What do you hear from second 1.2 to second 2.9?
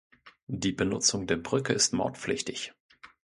der Brücke ist mautpflichtig.